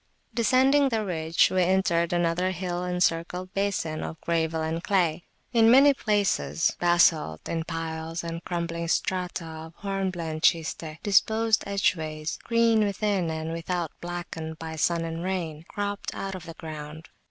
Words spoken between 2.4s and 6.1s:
hill encircled basin of gravel and clay. In many